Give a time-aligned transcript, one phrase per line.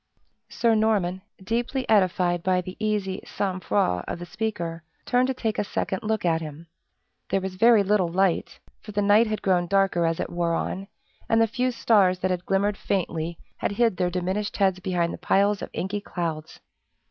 [0.49, 5.59] Sir Norman, deeply edified by the easy sang froid of the speaker, turned to take
[5.59, 6.65] a second look at him.
[7.29, 10.87] There was very little light; for the night had grown darker as it wore on,
[11.29, 15.19] and the few stars that had glimmered faintly had hid their diminished heads behind the
[15.19, 16.61] piles of inky clouds.